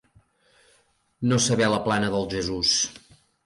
[1.31, 2.77] No saber la plana del Jesús.